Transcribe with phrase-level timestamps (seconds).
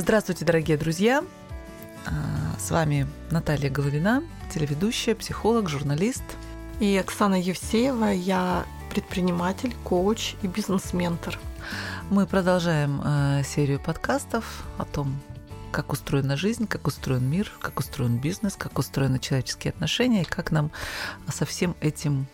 [0.00, 1.24] Здравствуйте, дорогие друзья!
[2.06, 2.12] А,
[2.56, 4.22] с вами Наталья Головина,
[4.54, 6.22] телеведущая, психолог, журналист.
[6.78, 11.36] И Оксана Евсеева, я предприниматель, коуч и бизнес-ментор.
[12.10, 15.18] Мы продолжаем э, серию подкастов о том,
[15.72, 20.52] как устроена жизнь, как устроен мир, как устроен бизнес, как устроены человеческие отношения и как
[20.52, 20.70] нам
[21.28, 22.28] со всем этим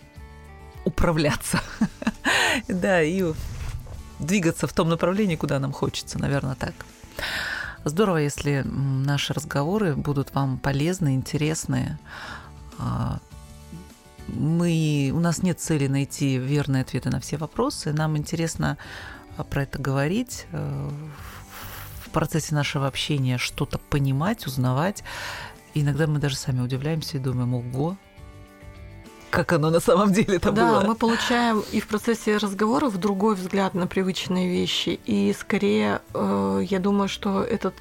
[0.85, 1.63] управляться.
[2.69, 3.33] Да, и
[4.21, 6.75] двигаться в том направлении, куда нам хочется, наверное, так.
[7.87, 11.99] Здорово, если наши разговоры будут вам полезны, интересны.
[12.79, 13.19] А,
[14.27, 17.93] мы, у нас нет цели найти верные ответы на все вопросы.
[17.93, 18.79] Нам интересно
[19.37, 20.91] а, про это говорить, э,
[22.07, 25.05] в процессе нашего общения что-то понимать, узнавать.
[25.75, 27.99] Иногда мы даже сами удивляемся и думаем, ого,
[29.35, 30.81] как оно на самом деле это да, было.
[30.81, 35.01] Да, мы получаем и в процессе разговоров другой взгляд на привычные вещи.
[35.07, 37.75] И скорее, э, я думаю, что этот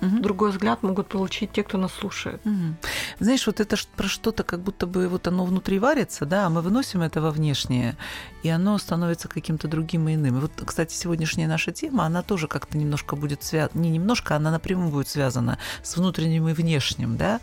[0.00, 0.20] угу.
[0.20, 2.40] другой взгляд могут получить те, кто нас слушает.
[2.44, 2.76] Угу.
[3.20, 6.62] Знаешь, вот это про что-то, как будто бы вот оно внутри варится, да, а мы
[6.62, 7.96] выносим это во внешнее,
[8.42, 10.38] и оно становится каким-то другим и иным.
[10.38, 14.50] И вот, кстати, сегодняшняя наша тема, она тоже как-то немножко будет связана, не немножко, она
[14.50, 17.40] напрямую будет связана с внутренним и внешним, да.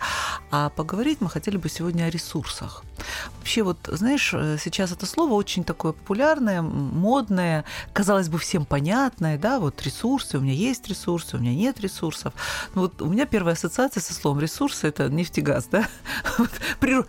[0.52, 2.84] А поговорить мы хотели бы сегодня о ресурсах.
[3.48, 9.38] Вообще, вот, знаешь, э, сейчас это слово очень такое популярное, модное, казалось бы, всем понятное,
[9.38, 12.34] да, вот ресурсы, у меня есть ресурсы, у меня нет ресурсов.
[12.76, 15.88] Ну вот у меня первая ассоциация со словом ресурсы– это нефть и газ, да,
[16.38, 16.50] вот,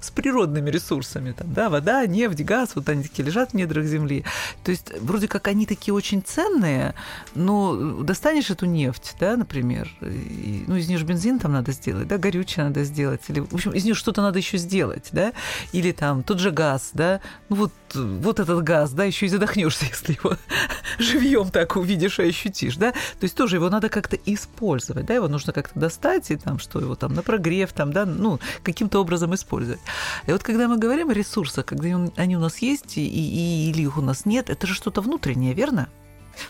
[0.01, 4.25] с природными ресурсами, там, да, вода, нефть, газ, вот они такие лежат в недрах земли.
[4.63, 6.95] То есть вроде как они такие очень ценные,
[7.35, 12.07] но достанешь эту нефть, да, например, и, ну из нее же бензин там надо сделать,
[12.07, 15.33] да, горючее надо сделать, или, в общем, из нее что-то надо еще сделать, да,
[15.73, 19.87] или там тот же газ, да, ну вот, вот этот газ, да, еще и задохнешься,
[19.91, 20.37] если его
[20.99, 25.27] живьем так увидишь и ощутишь, да, то есть тоже его надо как-то использовать, да, его
[25.27, 29.35] нужно как-то достать и там, что его там на прогрев, там, да, ну, каким-то образом
[29.35, 29.81] использовать.
[30.27, 33.83] И вот когда мы говорим о ресурсах, когда они у нас есть и, и, или
[33.83, 35.89] их у нас нет, это же что-то внутреннее, верно?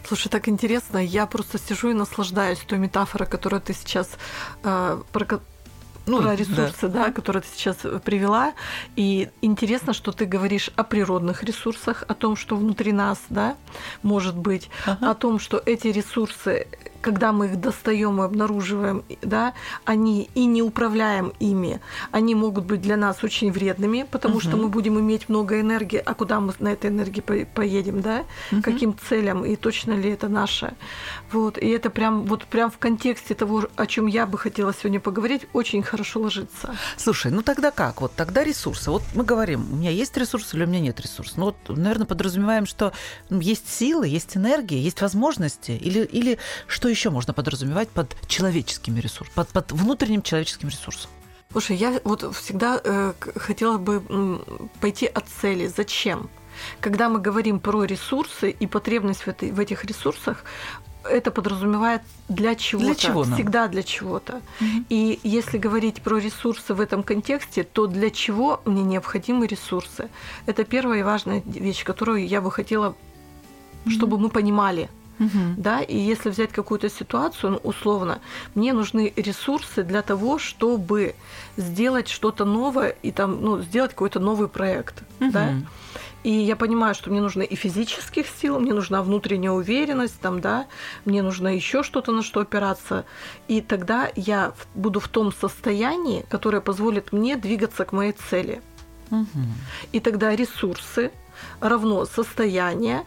[0.06, 4.11] Слушай, так интересно, я просто сижу и наслаждаюсь той метафорой, которую ты сейчас
[4.65, 5.41] э, про
[6.09, 7.07] ну, про ресурсы, да.
[7.07, 8.53] да, которые ты сейчас привела.
[8.97, 13.57] И интересно, что ты говоришь о природных ресурсах, о том, что внутри нас, да,
[14.03, 15.11] может быть, ага.
[15.11, 16.67] о том, что эти ресурсы
[17.01, 19.55] когда мы их достаем и обнаруживаем, да,
[19.85, 24.41] они и не управляем ими, они могут быть для нас очень вредными, потому угу.
[24.41, 28.63] что мы будем иметь много энергии, а куда мы на этой энергии поедем, да, угу.
[28.63, 30.75] каким целям и точно ли это наше,
[31.33, 35.01] вот, и это прям вот прям в контексте того, о чем я бы хотела сегодня
[35.01, 36.75] поговорить, очень хорошо ложится.
[36.97, 38.01] Слушай, ну тогда как?
[38.01, 38.91] Вот тогда ресурсы.
[38.91, 41.37] Вот мы говорим, у меня есть ресурсы или у меня нет ресурсов.
[41.37, 42.93] Ну вот, наверное, подразумеваем, что
[43.31, 49.01] есть силы, есть энергия, есть возможности, или или что что еще можно подразумевать под человеческими
[49.01, 51.11] ресурсами, под, под внутренним человеческим ресурсом?
[51.53, 54.03] Слушай, я вот всегда э, хотела бы
[54.81, 55.67] пойти от цели.
[55.67, 56.29] Зачем?
[56.81, 60.45] Когда мы говорим про ресурсы и потребность в, этой, в этих ресурсах,
[61.05, 63.35] это подразумевает для чего-то, для чего нам?
[63.35, 64.43] всегда для чего-то.
[64.61, 64.85] Угу.
[64.91, 70.11] И если говорить про ресурсы в этом контексте, то для чего мне необходимы ресурсы?
[70.47, 72.95] Это первая и важная вещь, которую я бы хотела,
[73.87, 74.25] чтобы угу.
[74.25, 74.91] мы понимали.
[75.19, 75.55] Угу.
[75.56, 78.21] Да, и если взять какую-то ситуацию, ну, условно,
[78.55, 81.15] мне нужны ресурсы для того, чтобы
[81.56, 85.03] сделать что-то новое и там, ну, сделать какой-то новый проект.
[85.21, 85.31] Угу.
[85.31, 85.55] Да?
[86.25, 90.67] И я понимаю, что мне нужно и физических сил, мне нужна внутренняя уверенность, там, да,
[91.05, 93.05] мне нужно еще что-то на что опираться.
[93.47, 98.61] И тогда я буду в том состоянии, которое позволит мне двигаться к моей цели.
[99.11, 99.27] Угу.
[99.93, 101.12] И тогда ресурсы,
[101.60, 103.04] равно состояние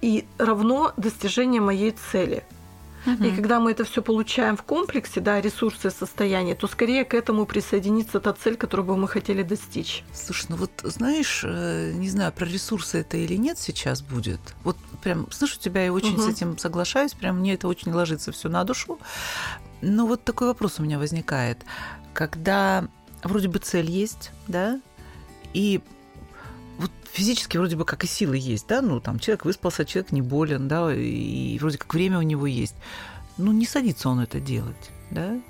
[0.00, 2.44] и равно достижение моей цели.
[3.06, 3.24] Угу.
[3.24, 7.14] И когда мы это все получаем в комплексе, да, ресурсы и состояние, то скорее к
[7.14, 10.04] этому присоединится та цель, которую бы мы хотели достичь.
[10.12, 14.40] Слушай, ну вот знаешь, э, не знаю, про ресурсы это или нет сейчас будет.
[14.64, 16.22] Вот прям слышу тебя и очень угу.
[16.22, 18.98] с этим соглашаюсь, прям мне это очень ложится все на душу.
[19.80, 21.64] Но вот такой вопрос у меня возникает.
[22.12, 22.86] Когда
[23.22, 24.78] вроде бы цель есть, да,
[25.54, 25.80] и
[27.12, 30.68] физически вроде бы как и силы есть, да, ну там человек выспался, человек не болен,
[30.68, 32.74] да, и вроде как время у него есть.
[33.36, 35.40] Ну не садится он это делать, да?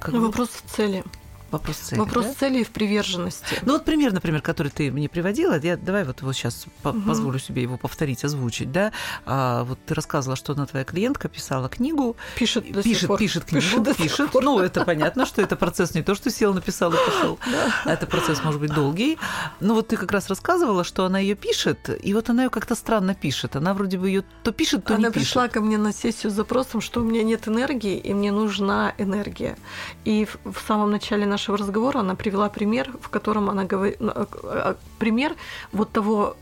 [0.00, 0.26] Как ну, бы...
[0.26, 1.04] вопрос в цели.
[1.50, 1.98] Вопрос цели.
[1.98, 2.34] Вопрос да?
[2.34, 3.56] цели в приверженности.
[3.62, 7.00] Ну вот пример, например, который ты мне приводила, я давай вот его сейчас угу.
[7.02, 8.92] позволю себе его повторить, озвучить, да.
[9.26, 13.84] А, вот ты рассказывала, что одна твоя клиентка писала книгу, пишет, до пишет, пишет книгу,
[13.84, 13.96] пишет.
[13.96, 14.30] пишет.
[14.34, 17.38] Ну это понятно, что это процесс не то, что сел, написал и пошел.
[17.50, 17.92] Да.
[17.92, 19.18] Это процесс может быть долгий.
[19.60, 22.74] Но вот ты как раз рассказывала, что она ее пишет, и вот она ее как-то
[22.74, 23.56] странно пишет.
[23.56, 25.36] Она вроде бы ее то пишет, то она не пишет.
[25.36, 28.30] Она пришла ко мне на сессию с запросом, что у меня нет энергии, и мне
[28.30, 29.56] нужна энергия.
[30.04, 34.26] И в самом начале нашего разговора она привела пример, в котором она говорит, ну, а,
[34.44, 35.34] а, пример
[35.72, 36.36] вот того,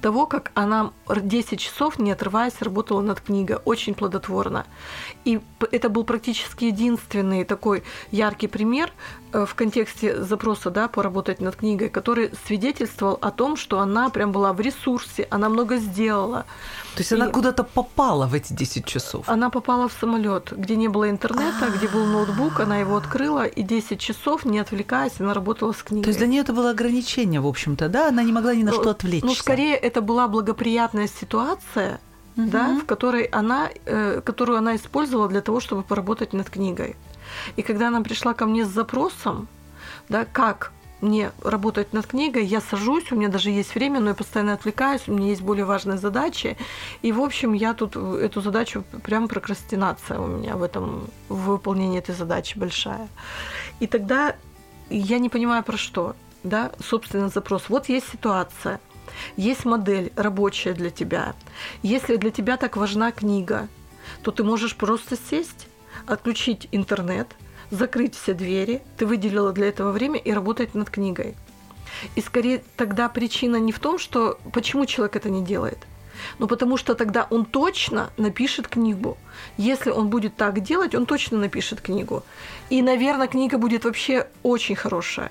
[0.00, 4.66] того, как она 10 часов, не отрываясь, работала над книгой, очень плодотворно.
[5.24, 5.40] И
[5.72, 8.92] это был практически единственный такой яркий пример
[9.25, 14.32] э, в контексте запроса, да, поработать над книгой, который свидетельствовал о том, что она прям
[14.32, 16.46] была в ресурсе, она много сделала.
[16.94, 19.28] То есть и она куда-то попала в эти 10 часов?
[19.28, 23.62] Она попала в самолет, где не было интернета, где был ноутбук, она его открыла, и
[23.62, 26.04] 10 часов, не отвлекаясь, она работала с книгой.
[26.04, 28.08] То есть для нее это было ограничение, в общем-то, да?
[28.08, 29.26] Она не могла ни на ну, что отвлечься.
[29.26, 32.00] Ну, скорее, это была благоприятная ситуация,
[32.36, 32.48] угу.
[32.48, 36.96] да, в которой она, э, которую она использовала для того, чтобы поработать над книгой.
[37.56, 39.48] И когда она пришла ко мне с запросом,
[40.08, 44.14] да, как мне работать над книгой, я сажусь, у меня даже есть время, но я
[44.14, 46.56] постоянно отвлекаюсь, у меня есть более важные задачи.
[47.02, 51.98] И, в общем, я тут эту задачу, прям прокрастинация у меня в этом, в выполнении
[51.98, 53.08] этой задачи большая.
[53.80, 54.36] И тогда
[54.88, 57.64] я не понимаю, про что, да, собственно, запрос.
[57.68, 58.80] Вот есть ситуация,
[59.36, 61.34] есть модель рабочая для тебя.
[61.82, 63.68] Если для тебя так важна книга,
[64.22, 65.68] то ты можешь просто сесть,
[66.06, 67.28] отключить интернет,
[67.70, 71.34] закрыть все двери, ты выделила для этого время и работать над книгой.
[72.14, 75.78] И скорее тогда причина не в том, что почему человек это не делает,
[76.38, 79.16] но потому что тогда он точно напишет книгу.
[79.56, 82.22] Если он будет так делать, он точно напишет книгу.
[82.70, 85.30] И, наверное, книга будет вообще очень хорошая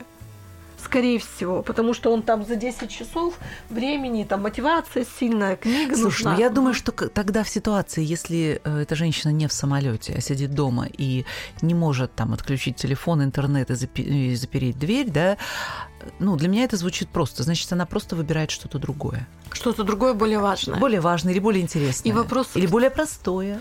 [0.85, 3.33] скорее всего, потому что он там за 10 часов
[3.69, 6.33] времени, там мотивация сильная, книга Слушай, нужна.
[6.33, 10.21] Ну я думаю, что тогда в ситуации, если э, эта женщина не в самолете, а
[10.21, 11.25] сидит дома и
[11.61, 15.37] не может там отключить телефон, интернет и запереть дверь, да,
[16.19, 17.43] ну, для меня это звучит просто.
[17.43, 19.27] Значит, она просто выбирает что-то другое.
[19.51, 20.79] Что-то другое более важное.
[20.79, 22.11] Более важное или более интересное.
[22.11, 22.49] И вопрос...
[22.55, 23.59] Или более простое.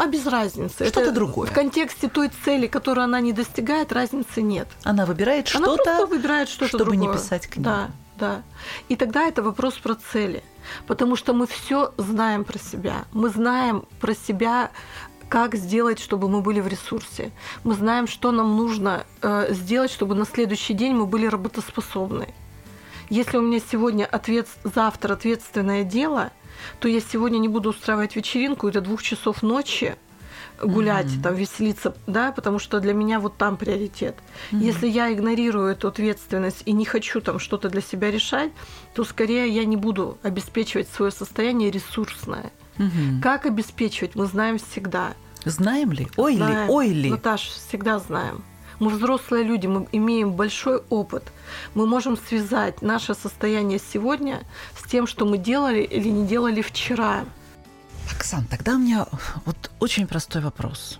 [0.00, 0.86] А без разницы.
[0.86, 1.46] Что-то Это другое.
[1.46, 4.66] В контексте той цели, которую она не достигает, разницы нет.
[4.82, 7.08] Она выбирает что-то, она просто выбирает что-то чтобы другое.
[7.08, 7.68] не писать книгу.
[7.68, 8.42] Да, да.
[8.88, 10.42] И тогда это вопрос про цели.
[10.86, 13.04] Потому что мы все знаем про себя.
[13.12, 14.70] Мы знаем про себя
[15.28, 17.30] как сделать, чтобы мы были в ресурсе.
[17.62, 22.32] Мы знаем, что нам нужно э, сделать, чтобы на следующий день мы были работоспособны.
[23.10, 26.30] Если у меня сегодня ответ, завтра ответственное дело,
[26.78, 29.96] то я сегодня не буду устраивать вечеринку до двух часов ночи
[30.62, 31.22] гулять, mm-hmm.
[31.22, 34.16] там, веселиться, да, потому что для меня вот там приоритет.
[34.50, 34.58] Mm-hmm.
[34.58, 38.52] Если я игнорирую эту ответственность и не хочу там что-то для себя решать,
[38.94, 42.52] то скорее я не буду обеспечивать свое состояние ресурсное.
[42.76, 43.20] Mm-hmm.
[43.22, 45.14] Как обеспечивать, мы знаем всегда.
[45.44, 46.08] Знаем ли?
[46.16, 46.66] Ой знаем.
[46.66, 46.72] ли?
[46.72, 47.10] Ой ли?
[47.10, 48.42] Наташ, всегда знаем.
[48.80, 51.32] Мы взрослые люди, мы имеем большой опыт.
[51.74, 54.40] Мы можем связать наше состояние сегодня
[54.74, 57.26] с тем, что мы делали или не делали вчера.
[58.10, 59.06] Оксан, тогда у меня
[59.44, 60.98] вот очень простой вопрос.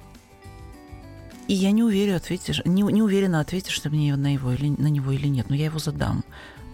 [1.49, 4.89] И я не уверена, ответишь, не, не уверена, ответишь ты мне на, его или, на
[4.89, 6.23] него или нет, но я его задам.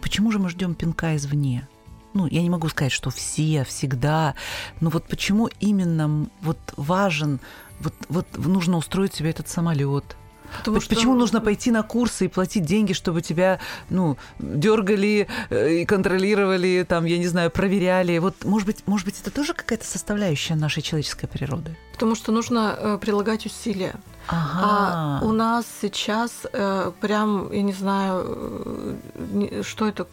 [0.02, 1.68] Почему же мы ждем пинка извне?
[2.14, 4.34] Ну, я не могу сказать, что все, всегда,
[4.80, 7.38] но вот почему именно вот важен,
[7.78, 10.16] вот, вот нужно устроить себе этот самолет,
[10.58, 10.94] Потому что...
[10.94, 13.60] Почему нужно пойти на курсы и платить деньги, чтобы тебя,
[13.90, 18.18] ну, дергали э, и контролировали, там, я не знаю, проверяли?
[18.18, 21.76] Вот, может быть, может быть, это тоже какая-то составляющая нашей человеческой природы?
[21.92, 23.94] Потому что нужно э, прилагать усилия.
[24.28, 25.20] Ага.
[25.22, 30.06] А у нас сейчас э, прям, я не знаю, э, что это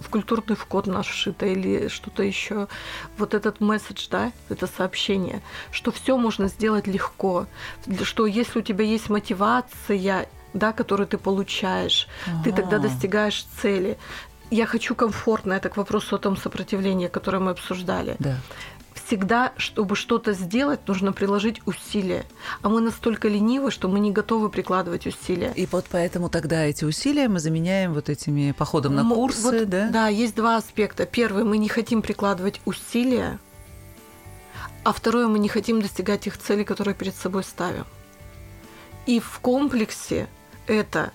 [0.00, 2.68] в культурный вкод наш вшито или что-то еще.
[3.16, 7.46] Вот этот месседж, да, это сообщение, что все можно сделать легко,
[8.02, 12.44] что если у тебя есть мотивация, да, которую ты получаешь, ага.
[12.44, 13.98] ты тогда достигаешь цели.
[14.50, 18.16] Я хочу комфортно, это к вопросу о том сопротивлении, которое мы обсуждали.
[18.18, 18.36] Да
[18.98, 22.24] всегда, чтобы что-то сделать, нужно приложить усилия.
[22.62, 25.52] А мы настолько ленивы, что мы не готовы прикладывать усилия.
[25.54, 29.88] И вот поэтому тогда эти усилия мы заменяем вот этими походом на курсы, вот, да?
[29.88, 31.06] Да, есть два аспекта.
[31.06, 33.38] Первый, мы не хотим прикладывать усилия,
[34.84, 37.84] а второе, мы не хотим достигать тех целей, которые перед собой ставим.
[39.06, 40.28] И в комплексе
[40.66, 41.12] это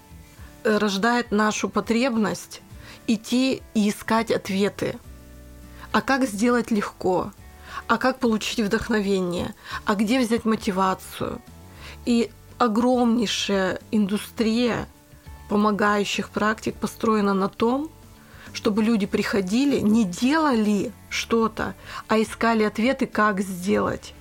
[0.63, 2.61] э, рождает нашу потребность
[3.07, 4.97] идти и искать ответы.
[5.91, 7.31] А как сделать легко?
[7.87, 9.53] А как получить вдохновение,
[9.85, 11.41] а где взять мотивацию.
[12.05, 14.87] И огромнейшая индустрия
[15.49, 17.89] помогающих практик построена на том,
[18.53, 21.75] чтобы люди приходили, не делали что-то,
[22.07, 24.13] а искали ответы, как сделать.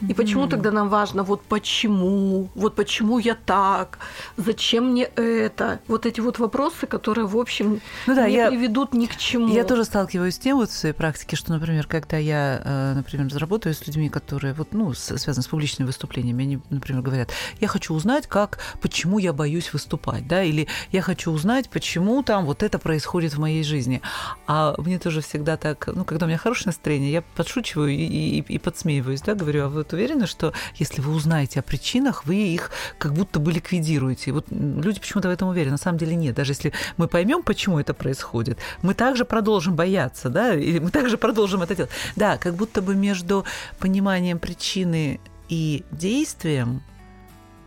[0.00, 3.98] И почему тогда нам важно, вот почему, вот почему я так,
[4.36, 5.80] зачем мне это?
[5.88, 9.48] Вот эти вот вопросы, которые, в общем, ну, да, не я, приведут ни к чему.
[9.48, 13.28] Я тоже сталкиваюсь с тем вот в своей практике, что, например, когда я, э, например,
[13.36, 17.94] работаю с людьми, которые вот, ну, связаны с публичными выступлениями, они, например, говорят, я хочу
[17.94, 22.78] узнать, как, почему я боюсь выступать, да, или я хочу узнать, почему там вот это
[22.78, 24.02] происходит в моей жизни.
[24.46, 28.38] А мне тоже всегда так, ну, когда у меня хорошее настроение, я подшучиваю и, и,
[28.40, 32.70] и подсмеиваюсь, да, говорю, а вот уверены, что если вы узнаете о причинах, вы их
[32.98, 34.32] как будто бы ликвидируете.
[34.32, 35.72] Вот люди почему-то в этом уверены.
[35.72, 36.34] На самом деле нет.
[36.34, 41.18] Даже если мы поймем, почему это происходит, мы также продолжим бояться, да, и мы также
[41.18, 41.90] продолжим это делать.
[42.16, 43.44] Да, как будто бы между
[43.78, 46.82] пониманием причины и действием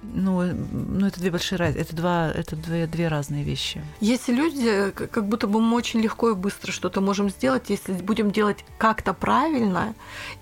[0.03, 1.81] ну, ну, это две большие разницы.
[1.81, 3.83] Это, два, это две, две разные вещи.
[3.99, 8.31] Есть люди, как будто бы мы очень легко и быстро что-то можем сделать, если будем
[8.31, 9.95] делать как-то правильно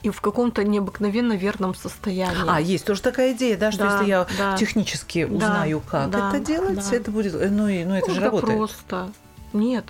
[0.03, 2.47] и в каком-то необыкновенно верном состоянии.
[2.47, 4.57] А, есть тоже такая идея, да, что да, если я да.
[4.57, 6.95] технически узнаю, да, как да, это делать, да.
[6.95, 7.33] это будет.
[7.33, 8.57] Ну, и, ну это ну, же работает.
[8.57, 9.12] просто.
[9.53, 9.85] Нет.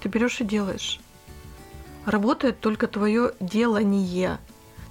[0.00, 1.00] Ты берешь и делаешь.
[2.06, 4.38] Работает только твое делание.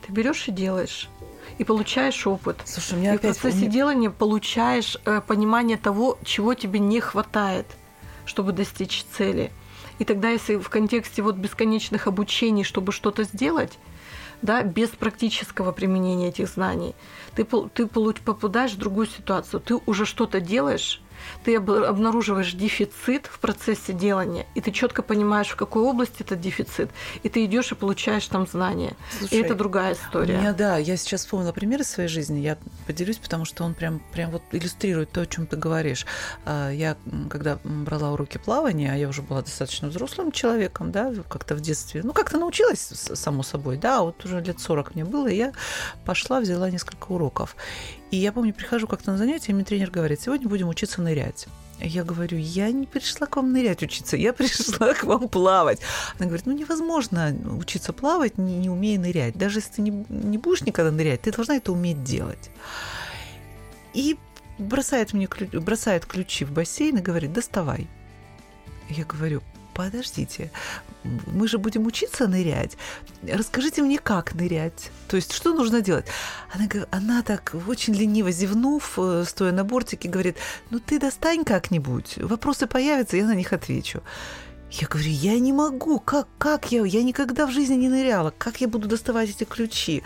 [0.06, 1.10] Ты берешь и делаешь
[1.58, 2.58] и получаешь опыт.
[2.66, 3.38] Слушай, меня и опять...
[3.38, 7.66] в процессе делания получаешь э, понимание того, чего тебе не хватает,
[8.26, 9.52] чтобы достичь цели.
[10.00, 13.78] И тогда, если в контексте вот бесконечных обучений, чтобы что-то сделать,
[14.42, 16.96] да, без практического применения этих знаний,
[17.36, 19.60] ты, ты попадаешь в другую ситуацию.
[19.60, 21.02] Ты уже что-то делаешь,
[21.44, 26.90] ты обнаруживаешь дефицит в процессе делания, и ты четко понимаешь, в какой области этот дефицит,
[27.24, 28.96] и ты идешь и получаешь там знания.
[29.18, 30.36] Слушай, и это другая история.
[30.36, 33.74] У меня, да, я сейчас вспомнила пример из своей жизни, я поделюсь, потому что он
[33.74, 36.06] прям, прям вот иллюстрирует то, о чем ты говоришь.
[36.46, 36.98] А, я,
[37.30, 42.02] когда брала уроки плавания, а я уже была достаточно взрослым человеком, да, как-то в детстве,
[42.04, 45.54] ну, как-то научилась, само собой, да, вот уже лет 40 мне было, и я
[46.06, 47.56] пошла, взяла несколько уроков.
[48.12, 51.48] И я помню, прихожу как-то на занятие, и мне тренер говорит, сегодня будем учиться нырять.
[51.80, 55.80] Я говорю, я не пришла к вам нырять учиться, я пришла к вам плавать.
[56.20, 59.36] Она говорит, ну невозможно учиться плавать, не, не умея нырять.
[59.36, 62.52] Даже если ты не, не будешь никогда нырять, ты должна это уметь делать.
[63.94, 64.18] И
[64.58, 67.88] бросает мне бросает ключи в бассейн и говорит, доставай.
[68.90, 69.42] Я говорю,
[69.74, 70.52] подождите,
[71.04, 72.78] мы же будем учиться нырять.
[73.24, 74.92] Расскажите мне, как нырять.
[75.08, 76.06] То есть, что нужно делать?
[76.54, 80.38] Она, она так очень лениво зевнув, э, стоя на бортике, говорит,
[80.70, 84.02] ну ты достань как-нибудь, вопросы появятся, я на них отвечу.
[84.72, 88.62] Я говорю, я не могу, как, как я, я никогда в жизни не ныряла, как
[88.62, 90.02] я буду доставать эти ключи?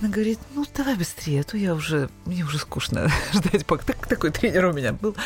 [0.00, 4.06] Она говорит, ну давай быстрее, а то я уже, мне уже скучно ждать, пока так,
[4.06, 5.16] такой тренер у меня был.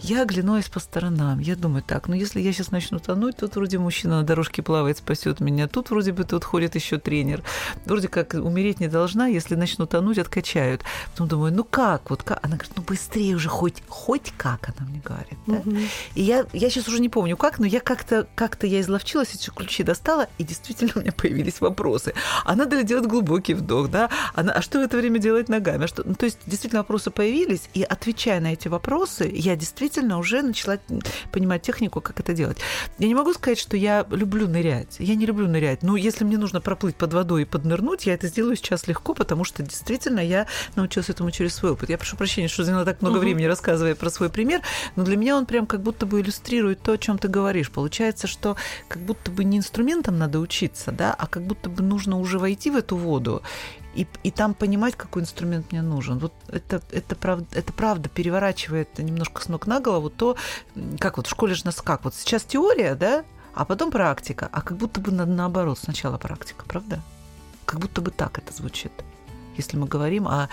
[0.00, 3.78] Я оглянулась по сторонам, я думаю, так, ну если я сейчас начну тонуть, тут вроде
[3.78, 7.42] мужчина на дорожке плавает, спасет меня, тут вроде бы тут ходит еще тренер,
[7.84, 10.82] вроде как умереть не должна, если начну тонуть, откачают.
[11.12, 12.38] Потом думаю, ну как, вот как?
[12.42, 15.38] Она говорит, ну быстрее уже, хоть, хоть как, она мне говорит.
[15.46, 15.56] Да?
[15.56, 15.76] Угу.
[16.14, 19.50] И я, я сейчас уже не помню как, но я как-то как я изловчилась, эти
[19.50, 22.14] ключи достала, и действительно у меня появились вопросы.
[22.44, 24.10] А надо ли делать глубокий вдох, да?
[24.34, 25.84] Она, а что в это время делать ногами?
[25.84, 30.18] А что, ну, то есть действительно вопросы появились, и отвечая на эти вопросы, я действительно
[30.18, 30.78] уже начала
[31.30, 32.58] понимать технику, как это делать.
[32.98, 34.96] Я не могу сказать, что я люблю нырять.
[34.98, 35.82] Я не люблю нырять.
[35.82, 39.44] Но если мне нужно проплыть под водой и поднырнуть, я это сделаю сейчас легко, потому
[39.44, 41.90] что действительно я научилась этому через свой опыт.
[41.90, 43.22] Я прошу прощения, что заняла так много угу.
[43.22, 44.62] времени, рассказывая про свой пример,
[44.96, 47.70] но для меня он прям как будто бы иллюстрирует то, о чем ты говоришь.
[47.70, 48.56] Получается, что
[48.88, 52.70] как будто бы не инструментом надо учиться, да, а как будто бы нужно уже войти
[52.70, 53.42] в эту воду
[53.94, 56.18] и, и там понимать, какой инструмент мне нужен.
[56.18, 60.36] Вот это, это, правда, это правда переворачивает немножко с ног на голову то,
[60.98, 64.62] как вот в школе же нас как, вот сейчас теория, да, а потом практика, а
[64.62, 67.00] как будто бы на, наоборот, сначала практика, правда?
[67.66, 68.92] Как будто бы так это звучит
[69.56, 70.48] если мы говорим о,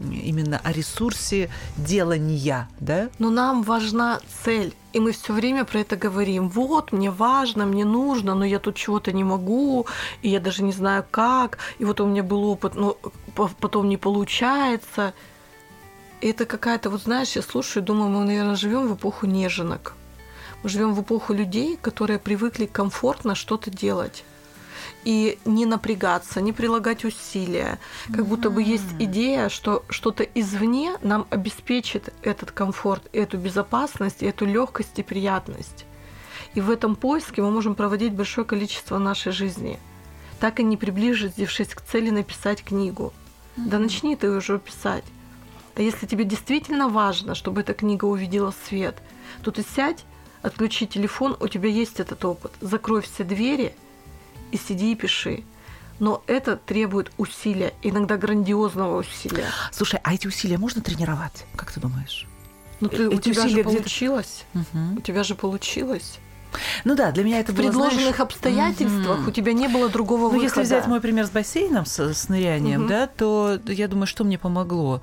[0.00, 3.08] именно о ресурсе делания, да?
[3.18, 4.74] Но нам важна цель.
[4.92, 6.48] И мы все время про это говорим.
[6.48, 9.86] Вот, мне важно, мне нужно, но я тут чего-то не могу,
[10.22, 11.58] и я даже не знаю как.
[11.78, 12.96] И вот у меня был опыт, но
[13.34, 15.14] потом не получается.
[16.20, 19.94] И это какая-то, вот знаешь, я слушаю, думаю, мы, наверное, живем в эпоху неженок.
[20.62, 24.24] Мы живем в эпоху людей, которые привыкли комфортно что-то делать
[25.04, 27.78] и не напрягаться, не прилагать усилия.
[28.12, 34.46] Как будто бы есть идея, что что-то извне нам обеспечит этот комфорт, эту безопасность, эту
[34.46, 35.86] легкость и приятность.
[36.54, 39.78] И в этом поиске мы можем проводить большое количество нашей жизни,
[40.38, 43.12] так и не приближившись к цели написать книгу.
[43.56, 45.04] Да начни ты уже писать.
[45.74, 48.96] А если тебе действительно важно, чтобы эта книга увидела свет,
[49.42, 50.04] то ты сядь,
[50.42, 52.52] отключи телефон, у тебя есть этот опыт.
[52.60, 53.74] Закрой все двери
[54.52, 55.44] и сиди и пиши.
[55.98, 59.46] Но это требует усилия, иногда грандиозного усилия.
[59.70, 61.44] Слушай, а эти усилия можно тренировать?
[61.56, 62.26] Как ты думаешь?
[62.80, 64.44] Ну, ты, у тебя же получилось.
[64.54, 64.98] Угу.
[64.98, 66.18] У тебя же получилось.
[66.84, 69.28] Ну да, для меня это в было, предложенных знаешь, обстоятельствах угу.
[69.28, 70.44] у тебя не было другого ну, выхода.
[70.44, 72.88] если взять мой пример с бассейном, с, с нырянием, угу.
[72.88, 75.00] да, то я думаю, что мне помогло.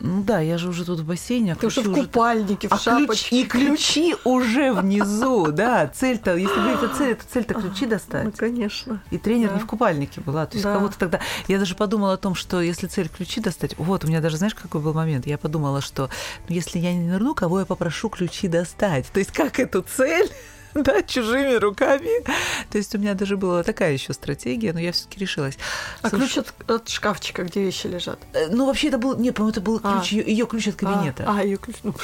[0.00, 1.52] Ну да, я же уже тут в бассейне.
[1.52, 3.44] А Ты уже в купальнике, в а шапочке.
[3.44, 5.86] Ключ, и ключи уже внизу, да.
[5.88, 8.24] Цель-то, если говорить о цели, то цель-то ключи достать.
[8.24, 9.02] Ну, конечно.
[9.10, 9.54] И тренер да.
[9.54, 10.46] не в купальнике была.
[10.46, 10.74] То есть да.
[10.74, 11.20] кого-то тогда...
[11.48, 13.76] Я даже подумала о том, что если цель ключи достать...
[13.78, 15.26] Вот, у меня даже, знаешь, какой был момент?
[15.26, 16.10] Я подумала, что
[16.48, 19.06] ну, если я не нырну, кого я попрошу ключи достать?
[19.12, 20.30] То есть как эту цель
[20.84, 22.24] да, чужими руками.
[22.70, 25.56] То есть у меня даже была такая еще стратегия, но я все-таки решилась.
[26.02, 28.18] А Слушай, ключ от, от шкафчика, где вещи лежат?
[28.32, 30.16] Э, ну, вообще это был, нет, по-моему, это был ключ, а.
[30.16, 31.24] ее ключ от кабинета.
[31.26, 31.76] А, а ее ключ.
[31.82, 31.94] Ну.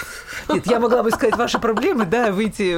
[0.49, 2.77] Нет, я могла бы сказать ваши проблемы, да, выйти,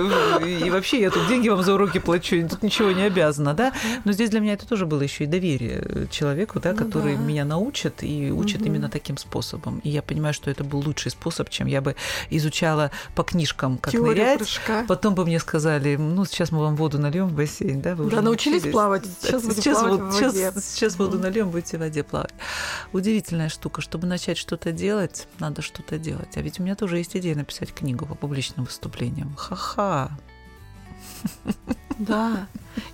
[0.65, 3.73] и вообще я тут деньги вам за уроки плачу, тут ничего не обязана, да.
[4.05, 7.23] Но здесь для меня это тоже было еще и доверие человеку, да, ну, который да.
[7.23, 8.69] меня научит и учит угу.
[8.69, 9.81] именно таким способом.
[9.81, 11.97] И я понимаю, что это был лучший способ, чем я бы
[12.31, 14.39] изучала по книжкам, как Теория нырять.
[14.39, 14.85] Прыжка.
[14.89, 17.95] Потом бы мне сказали, сказали, ну, сейчас мы вам воду нальем в бассейн, да?
[17.95, 19.05] Вы да, научились, научились плавать.
[19.21, 20.31] Сейчас, сейчас, плавать вот, в воде.
[20.31, 22.35] сейчас, сейчас воду нальем, будете в воде плавать.
[22.93, 23.81] Удивительная штука.
[23.81, 26.37] Чтобы начать что-то делать, надо что-то делать.
[26.37, 29.35] А ведь у меня тоже есть идея написать книгу по публичным выступлениям.
[29.37, 30.11] Ха-ха.
[31.99, 32.47] Да.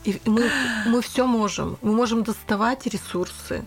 [0.04, 0.50] И мы,
[0.86, 1.78] мы все можем.
[1.82, 3.64] Мы можем доставать ресурсы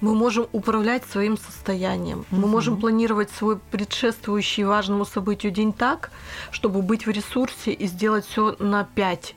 [0.00, 2.24] мы можем управлять своим состоянием.
[2.30, 6.10] Мы можем планировать свой предшествующий важному событию день так,
[6.50, 9.34] чтобы быть в ресурсе и сделать все на пять.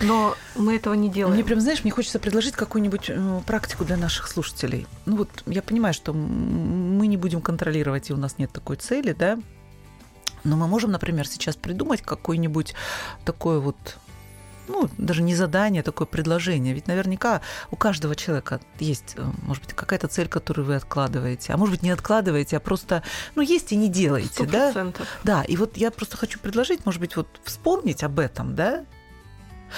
[0.00, 1.34] Но мы этого не делаем.
[1.34, 4.86] Мне прям, знаешь, мне хочется предложить какую-нибудь э, практику для наших слушателей.
[5.06, 9.12] Ну вот я понимаю, что мы не будем контролировать, и у нас нет такой цели,
[9.12, 9.38] да.
[10.44, 12.74] Но мы можем, например, сейчас придумать какой-нибудь
[13.24, 13.76] такой вот
[14.68, 16.74] ну, даже не задание, а такое предложение.
[16.74, 21.56] Ведь наверняка у каждого человека есть, э, может быть, какая-то цель, которую вы откладываете, а
[21.56, 23.02] может быть, не откладываете, а просто,
[23.34, 24.50] ну, есть и не делаете, 100%.
[24.52, 24.92] да?
[25.24, 28.84] Да, и вот я просто хочу предложить, может быть, вот вспомнить об этом, да?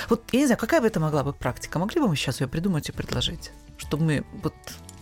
[0.09, 1.79] Вот, я не знаю, какая бы это могла быть практика?
[1.79, 3.51] Могли бы мы сейчас ее придумать и предложить?
[3.77, 4.55] Чтобы мы вот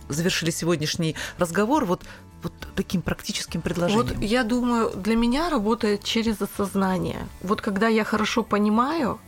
[0.07, 2.03] завершили сегодняшний разговор вот
[2.41, 4.07] вот таким практическим предложением?
[4.07, 7.27] Вот я думаю, для меня работает через осознание.
[7.41, 9.19] Вот когда я хорошо понимаю,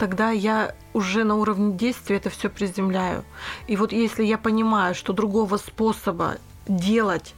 [0.00, 3.22] тогда я уже на уровне действия это все приземляю.
[3.66, 7.34] И вот если я понимаю, что другого способа делать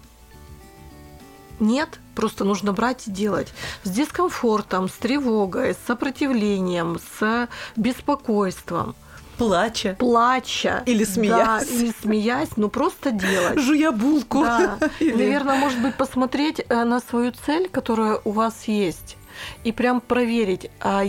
[1.59, 3.53] нет, просто нужно брать и делать.
[3.83, 8.94] С дискомфортом, с тревогой, с сопротивлением, с беспокойством.
[9.38, 9.96] Плача.
[9.98, 10.85] Плача.
[10.87, 11.68] Или смеясь.
[11.68, 13.59] Да, или смеясь, ну просто делать.
[13.61, 14.44] Жуя булку.
[14.44, 14.79] Да.
[15.01, 15.12] Или...
[15.14, 19.16] Наверное, может быть, посмотреть э, на свою цель, которая у вас есть,
[19.64, 21.03] и прям проверить, а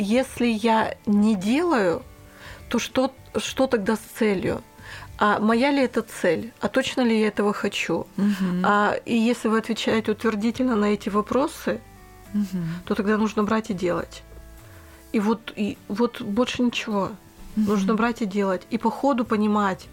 [0.00, 2.02] если я не делаю,
[2.68, 4.62] то что, что тогда с целью?
[5.18, 6.52] А моя ли это цель?
[6.60, 8.06] А точно ли я этого хочу?
[8.16, 8.62] Угу.
[8.62, 11.80] А, и если вы отвечаете утвердительно на эти вопросы,
[12.32, 12.58] угу.
[12.84, 14.22] то тогда нужно брать и делать.
[15.12, 17.10] И вот, и вот больше ничего.
[17.56, 17.66] Угу.
[17.66, 18.62] Нужно брать и делать.
[18.70, 19.88] И по ходу понимать,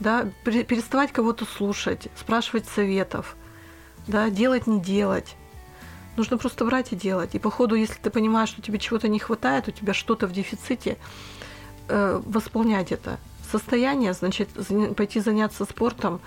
[0.00, 3.36] да, переставать кого-то слушать, спрашивать советов,
[4.06, 5.36] да, делать, не делать.
[6.16, 7.34] Нужно просто брать и делать.
[7.34, 10.32] И по ходу, если ты понимаешь, что тебе чего-то не хватает, у тебя что-то в
[10.32, 10.98] дефиците,
[11.88, 13.18] э, восполнять это.
[13.50, 14.48] Состояние, значит,
[14.96, 16.20] пойти заняться спортом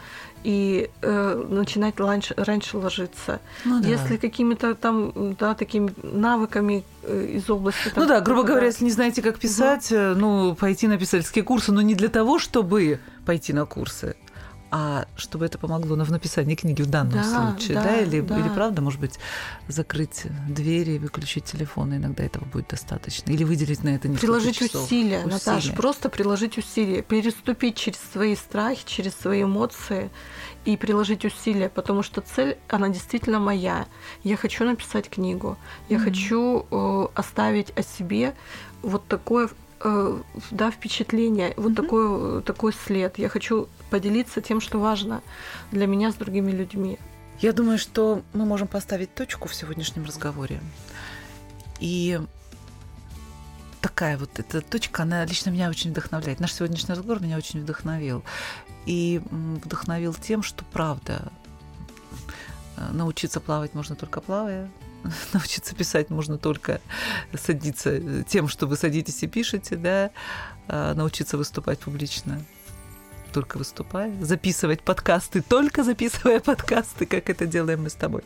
[0.43, 3.39] и э, начинать раньше, раньше ложиться.
[3.63, 3.87] Ну, да.
[3.87, 7.89] Если какими-то там, да, такими навыками э, из области...
[7.89, 10.19] Там, ну да, грубо говоря, если не знаете, как писать, угу.
[10.19, 14.15] ну, пойти на писательские курсы, но не для того, чтобы пойти на курсы,
[14.71, 18.01] а чтобы это помогло в написании книги в данном да, случае, да, да?
[18.01, 18.39] Или, да.
[18.39, 19.19] или правда, может быть,
[19.67, 24.85] закрыть двери, выключить телефон, иногда этого будет достаточно, или выделить на это несколько Приложить часов.
[24.85, 30.09] усилия, усилия, Наташа, просто приложить усилия, переступить через свои страхи, через свои эмоции
[30.65, 33.85] и приложить усилия, потому что цель, она действительно моя.
[34.23, 35.57] Я хочу написать книгу,
[35.89, 36.03] я mm-hmm.
[36.03, 38.33] хочу э, оставить о себе
[38.81, 39.49] вот такое
[40.51, 41.75] да, впечатление, вот mm-hmm.
[41.75, 43.17] такой, такой след.
[43.19, 45.21] Я хочу поделиться тем, что важно
[45.71, 46.97] для меня с другими людьми.
[47.39, 50.59] Я думаю, что мы можем поставить точку в сегодняшнем разговоре.
[51.79, 52.19] И
[53.81, 56.39] такая вот эта точка, она лично меня очень вдохновляет.
[56.39, 58.23] Наш сегодняшний разговор меня очень вдохновил.
[58.85, 61.31] И вдохновил тем, что правда,
[62.77, 64.69] э, научиться плавать можно только плавая,
[65.33, 66.81] научиться писать можно только
[67.33, 70.11] садиться тем, что вы садитесь и пишете, да,
[70.67, 72.41] а научиться выступать публично
[73.33, 78.23] только выступая, записывать подкасты, только записывая подкасты, как это делаем мы с тобой.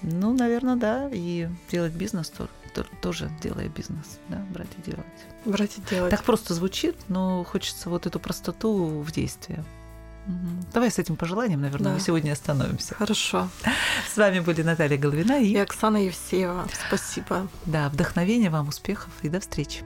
[0.00, 5.04] Ну, наверное, да, и делать бизнес тоже, тоже делая бизнес, да, брать и делать.
[5.44, 6.10] Брать и делать.
[6.10, 9.62] Так просто звучит, но хочется вот эту простоту в действии.
[10.72, 11.94] Давай с этим пожеланием, наверное, да.
[11.94, 12.94] мы сегодня остановимся.
[12.94, 13.48] Хорошо.
[14.12, 15.52] С вами были Наталья Головина и...
[15.52, 16.66] и Оксана Евсеева.
[16.86, 17.48] Спасибо.
[17.66, 19.82] Да, вдохновения вам, успехов и до встречи.